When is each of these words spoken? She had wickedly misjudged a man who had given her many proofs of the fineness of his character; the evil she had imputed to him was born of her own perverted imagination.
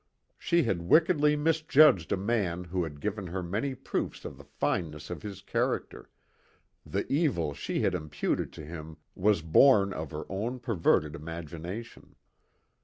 She 0.39 0.63
had 0.63 0.81
wickedly 0.81 1.35
misjudged 1.35 2.11
a 2.11 2.17
man 2.17 2.63
who 2.63 2.83
had 2.83 3.01
given 3.01 3.27
her 3.27 3.43
many 3.43 3.75
proofs 3.75 4.25
of 4.25 4.35
the 4.35 4.43
fineness 4.43 5.11
of 5.11 5.21
his 5.21 5.43
character; 5.43 6.09
the 6.83 7.05
evil 7.13 7.53
she 7.53 7.81
had 7.81 7.93
imputed 7.93 8.51
to 8.53 8.65
him 8.65 8.97
was 9.13 9.43
born 9.43 9.93
of 9.93 10.09
her 10.09 10.25
own 10.27 10.57
perverted 10.59 11.13
imagination. 11.13 12.15